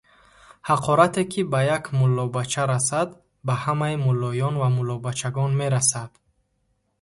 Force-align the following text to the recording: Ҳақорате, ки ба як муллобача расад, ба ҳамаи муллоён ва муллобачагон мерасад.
Ҳақорате, 0.67 1.21
ки 1.31 1.41
ба 1.51 1.59
як 1.77 1.85
муллобача 1.99 2.63
расад, 2.71 3.09
ба 3.45 3.53
ҳамаи 3.63 3.95
муллоён 4.05 4.53
ва 4.61 4.67
муллобачагон 4.77 5.51
мерасад. 5.61 6.11